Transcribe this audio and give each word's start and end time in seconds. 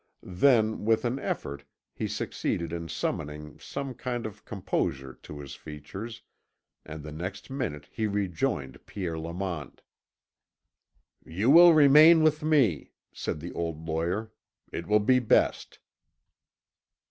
Then, 0.23 0.83
with 0.83 1.05
an 1.05 1.19
effort, 1.19 1.63
he 1.93 2.07
succeeded 2.07 2.73
in 2.73 2.89
summoning 2.89 3.59
some 3.59 3.93
kind 3.93 4.25
of 4.25 4.45
composure 4.45 5.13
to 5.21 5.39
his 5.39 5.53
features, 5.53 6.23
and 6.83 7.03
the 7.03 7.11
next 7.11 7.51
minute 7.51 7.87
he 7.91 8.07
rejoined 8.07 8.83
Pierre 8.87 9.19
Lamont. 9.19 9.83
"You 11.23 11.51
will 11.51 11.75
remain 11.75 12.23
with 12.23 12.41
me," 12.41 12.93
said 13.13 13.41
the 13.41 13.51
old 13.53 13.85
lawyer; 13.87 14.31
"it 14.71 14.87
will 14.87 14.99
be 14.99 15.19
best." 15.19 15.77